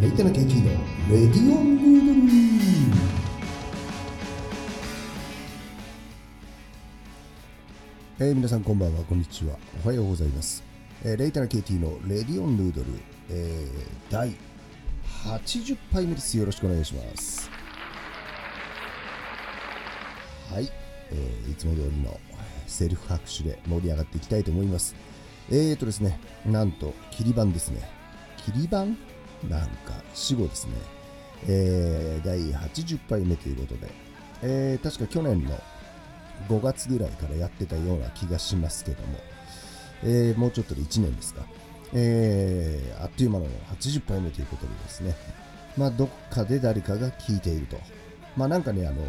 [0.00, 0.70] レイタナ KT の
[1.08, 2.06] レディオンヌー
[8.18, 9.56] ドルえー、皆さんこんばんはこんにちは。
[9.84, 10.64] おはようございます、
[11.04, 12.88] えー、レイタナ KT のレディオンヌードル、
[13.30, 14.34] えー、第
[15.26, 16.36] 80杯目です。
[16.38, 17.48] よろしくお願いします。
[20.52, 20.68] はい、
[21.12, 22.18] えー、いつも通りの
[22.66, 24.96] セルフ拍手で盛り上がっていきたいと思います。
[25.50, 27.88] えーとですねなんと切り板ですね。
[28.44, 28.86] 切り板
[29.48, 30.72] なんか死後ですね、
[31.48, 33.92] えー、第80杯目ということで、
[34.42, 35.60] えー、確か去年の
[36.48, 39.18] 5月ぐらいからやってたような気がしますけども、
[40.02, 41.42] えー、もうちょっとで1年ですか、
[41.94, 43.46] え、あっという間の
[43.78, 45.14] 80杯目ということでですね、
[45.76, 47.78] まあ、どっかで誰かが聞いていると。
[48.36, 49.02] まあなんかね、あの、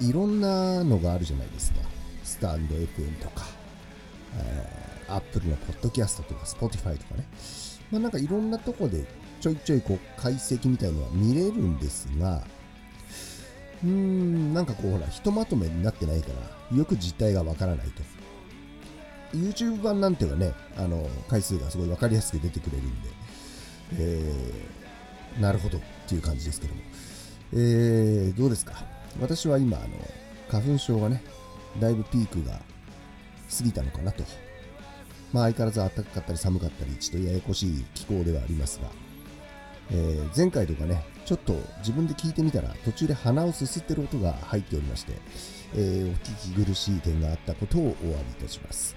[0.00, 1.80] いろんなのがあるじゃないですか。
[2.24, 3.46] スタンド FM とか、
[4.38, 7.24] えー、Apple のポッドキャストとか、Spotify とかね。
[7.90, 9.04] まあなんかいろんなとこで
[9.40, 12.42] ちょいちょいこう解析みたいのは見れるんですが、
[13.84, 16.28] うーん、なんかこうほら、ひとまとめになってないか
[16.70, 18.02] ら、よく実態がわからないと。
[19.36, 23.08] YouTube 版なんてはね、あの、回数がすごいわかりやすく出てくれるんで、
[23.98, 26.80] えー、なるほどっていう感じですけども。
[27.52, 28.84] えー、どうですか？
[29.20, 29.88] 私は今、あの、
[30.48, 31.22] 花粉症がね、
[31.80, 34.24] だいぶピークが過ぎたのかなと。
[35.32, 38.88] まあ相変わらず暖かかったり寒かったり、ちょっとややこしい気候ではありますが、
[39.90, 45.12] えー、前回とかね、ちょっと自分で聞いてみたら途中で鼻をすすってる音が入っておりまして、
[45.74, 48.96] えー、お聞き苦しい点があったことをお詫びいたします。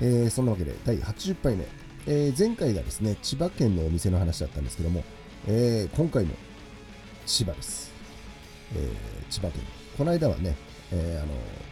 [0.00, 1.66] えー、そんなわけで第80杯目、
[2.06, 5.04] えー、前回がですね、千葉県のお店の話だったんですけども、
[5.46, 6.34] えー、今回も
[7.26, 7.92] 千葉です。
[8.74, 9.62] えー、千葉県。
[9.96, 10.56] この間はね、
[10.92, 11.26] えー、あ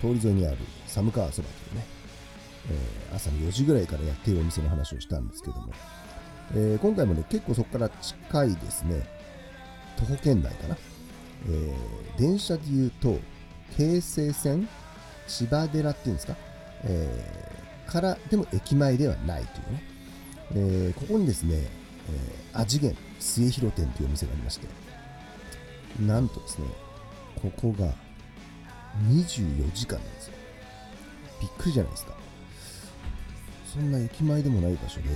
[0.08, 1.86] の通り沿いにある寒川そばというね、
[2.70, 5.72] えー、朝の4時ぐらいからやっているお店の話をしたんですけども、
[6.54, 9.06] えー、今回もね、結構そこから近いですね、
[9.98, 10.76] 徒歩圏内かな。
[11.48, 13.18] えー、電車で言うと、
[13.76, 14.68] 京成線
[15.26, 16.36] 千葉寺っていうんですか、
[16.84, 17.08] え、
[17.86, 20.90] から、でも駅前ではないというね。
[20.90, 24.66] え、ここにですね、えー、味源末広店というお店がありまして、
[26.00, 26.66] なんとですね、
[27.40, 27.92] ここが
[29.08, 30.32] 24時間なんですよ。
[31.40, 32.25] びっくりじゃないですか。
[33.76, 35.08] そんな駅前でもない場所で、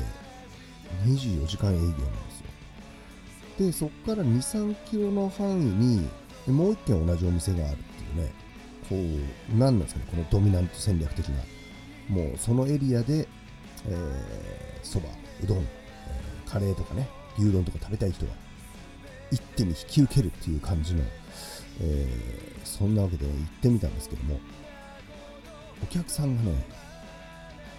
[1.07, 1.97] 24時間営業なんで
[2.31, 3.67] すよ。
[3.67, 6.09] で、そこから2、3キロの範囲に、
[6.47, 8.33] もう1軒同じお店があるっていうね、
[8.91, 8.97] こ
[9.55, 11.43] う、何なんですかね、このドミナント戦略的な。
[12.09, 13.27] もうそのエリアで、
[13.87, 15.09] えー、そば、
[15.43, 18.33] うどん、えー、カレーとかね、牛丼とか食べたい人は、
[19.31, 21.03] 一手に引き受けるっていう感じの、
[21.81, 24.39] えー、そんなわけで行ってみたんですけども、
[25.83, 26.90] お客さんがね、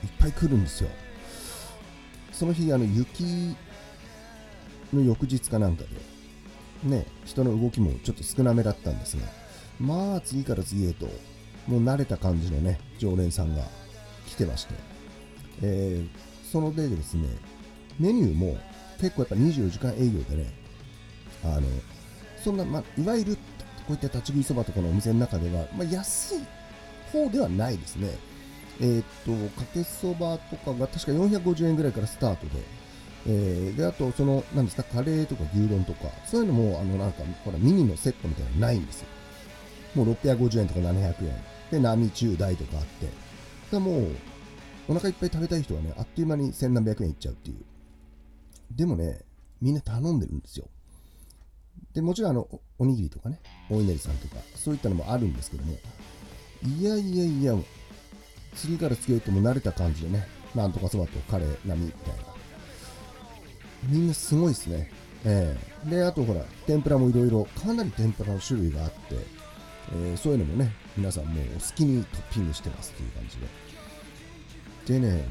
[0.04, 0.90] いっぱい来るんですよ。
[2.32, 3.56] その日、あの雪
[4.94, 5.84] の翌日かなんか
[6.84, 9.24] で、ね、人の動きもちょっと少なめだったんですが、
[9.80, 11.06] まあ、次から次へと、
[11.68, 13.64] もう慣れた感じのね、常連さんが
[14.28, 14.74] 来てまして、
[15.62, 17.28] えー、そのでですね、
[18.00, 18.58] メニューも
[19.00, 20.52] 結構やっぱ24時間営業でね、
[21.44, 21.62] あの、
[22.44, 23.42] そんな、まあ、いわゆる、こ
[23.90, 26.40] ういった立ち食いそばとかのお店の中では、まあ、安い
[27.12, 28.10] 方ではないですね。
[28.80, 32.52] えー、っと、かけそばとかが確か450円ぐらいからスタートで、
[33.28, 39.08] えー、で、あと、その、なんですか、カレーとか牛丼とか、そういうのも、あの、なんか、ほら、ミニのセットみたいなのないんですよ。
[39.96, 41.36] もう650円とか700円。
[41.72, 43.08] で、並中大とかあって。
[43.72, 44.16] でもう、
[44.88, 47.64] お腹いっぱい食べたい人はね、あっという間に千何百円いっちゃうっていう。
[48.76, 49.22] でもね、
[49.62, 50.68] みんな頼んでるんですよ。
[51.94, 52.48] で、もちろんあの、
[52.80, 53.40] おにぎりとかね、
[53.70, 55.78] お稲荷さんとか、そういったのもあるんですけども、
[56.64, 57.56] いやいやいや、
[58.56, 62.24] 次から次へとも慣れた感じでね、なんとかそばとカレー並みみたいな。
[63.84, 64.92] みんなすごいですね。
[65.24, 68.98] えー、で、あとほら、天ぷらもいろいろ、かなり天ぷらの種類があって、
[69.94, 73.38] えー、そういうのもね、皆さんもうお好きにトッピングしてますっていう感じ
[74.94, 75.00] で。
[75.00, 75.26] でね、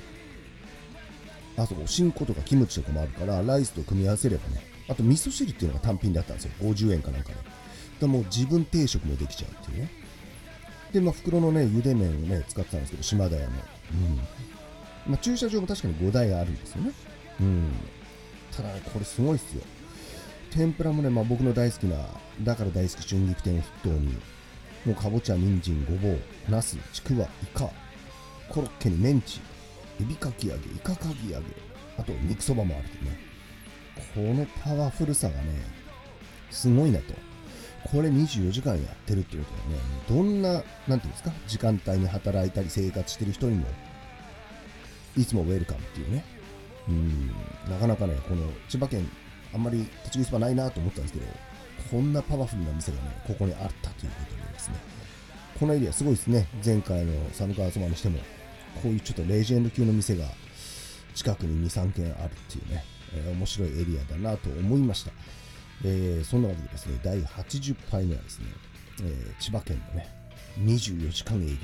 [1.56, 6.52] あと、おしんことかキムチとかもあるから、ライスと組み合わせればね、あと味噌汁っていうのが単品だったんですよ。
[6.60, 7.36] 50円かなんかで。
[8.00, 9.90] でもう自分定食もできちゃうっていうね。
[10.92, 13.48] で、まあ、袋のね、茹で麺をね、使ってたんですけど、島田屋の。
[13.48, 14.16] うん。
[15.06, 16.92] まあ、駐車場も確かに5台あるんですよね。
[17.40, 17.72] うん。
[18.54, 19.62] ただね、これすごいっすよ。
[20.50, 21.96] 天ぷらもね、まあ、僕の大好きな、
[22.42, 24.14] だから大好き春菊店を筆頭に、
[24.84, 27.70] もうかぼちゃ、人参、ごぼう、ナス、ちくわ、イカ、
[28.48, 29.40] コロッケにメンチ、
[30.00, 31.46] エビかき揚げ、イカかき揚げ、
[31.98, 33.18] あと肉そばもあるとね。
[34.14, 35.62] このパワフルさがね、
[36.50, 37.14] すごいなと。
[37.84, 39.76] これ24時間やってるっていうことはね、
[40.08, 43.66] どんな、なんていうんですか、時間帯に働いたり生活してる人にも、
[45.16, 46.24] いつもウェルカムっていうね。
[46.88, 47.28] うん、
[47.70, 49.08] なかなかね、この千葉県
[49.54, 51.26] あんまり立ち食いそばないなと思ったんですけど、
[51.90, 54.76] こんなパワフルな店がね、ここにあったということでですね、
[55.58, 58.18] このエリアすごいですね、前回の寒川そばにしても、
[58.82, 60.26] こういうちょっとレジェンド級の店が
[61.14, 62.84] 近くに2、3軒あるっていうね、
[63.14, 65.12] えー、面白いエリアだなと思いました。
[65.84, 68.46] えー、そんなわけでですね、第80杯目はですね、
[69.02, 70.08] えー、千葉県のね、
[70.58, 71.56] 24時間営業、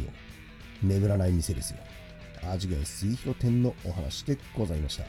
[0.83, 1.79] 眠らない店ですよ。
[2.51, 5.05] 味が水広店のお話でございました。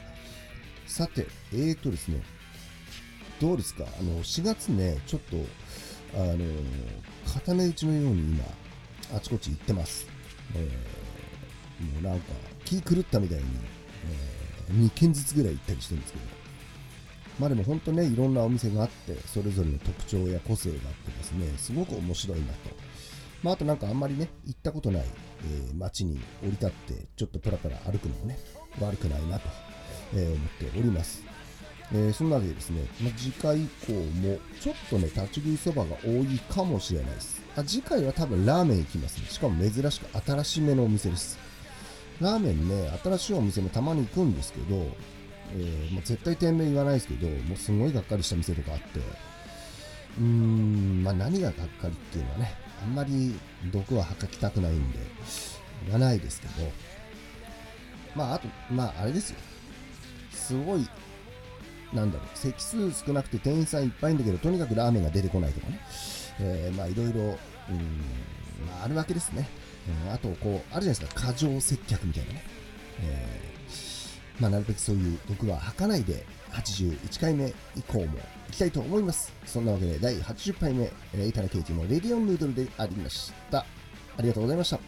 [0.86, 2.22] さて、えーとですね、
[3.40, 3.84] どうですか？
[3.84, 5.36] あの、4月ね、ちょっと、
[6.14, 6.38] あの、
[7.32, 8.44] 固め打ちのように今、
[9.14, 10.06] あちこち行ってます。
[10.54, 12.32] えー、もうなんか、
[12.64, 13.44] 気狂ったみたいに、
[14.68, 16.24] えー、2軒ずつぐらい行ったりしてるんですけど、
[17.38, 22.52] まあでも本当ね、いろんなお店があって、それぞれの特徴や個性があってですね、すごく面白いなと。
[23.42, 25.04] まああとなんかあんまりね、行ったことない、
[25.44, 28.38] えー、街に降り立って、ちょっとプラプラ歩くのもね、
[28.80, 29.48] 悪くないなと、
[30.14, 30.38] えー、思っ
[30.72, 31.22] ております。
[31.92, 37.40] えー、そんなわけでですね、まあ、次回以降もちょっとね、立ち食いそばが多いかもしれないです。
[37.56, 39.26] あ次回は多分ラーメン行きますね。
[39.28, 41.38] しかも珍しく新しめのお店です。
[42.20, 44.86] ラーメンね、新しいお店もたまに行くんですけど、
[45.52, 49.00] えー、まあ、絶対店名言わないですけど、もうすごいがっかりした店とかあって、
[50.18, 53.34] うーん、まあ何ががっかりっていうのはね、あんまり
[53.72, 54.98] 毒は吐きたくないんで、
[55.84, 56.52] 言わないですけど、
[58.14, 59.38] まああと、まああれですよ。
[60.32, 60.88] すごい
[61.92, 65.80] なんだろう、席数少なくて店員さんいっぱいいんだけど、とにかくラーメンが出てこないとかね、
[66.40, 67.32] えー、まあいろいろ、うん、
[68.66, 69.48] まあ、あるわけですね。
[70.06, 72.42] うん、あと、こう、あるじゃないですか、過剰接客みたいなね。
[73.02, 73.40] え、
[74.40, 79.32] まあなるべくそういう毒は吐かないで、81回目以降も行きたいと思います。
[79.46, 83.58] そんなわけで、第80回目、えー、イタラケイティのレディオンヌードルでありました。
[83.58, 84.80] ありがとうございました。